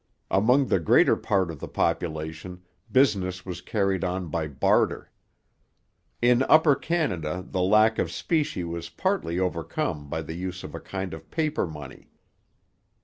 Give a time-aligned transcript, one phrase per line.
[0.31, 5.11] Among the greater part of the population, business was carried on by barter.
[6.23, 10.79] In Upper Canada the lack of specie was partly overcome by the use of a
[10.81, 12.09] kind of paper money.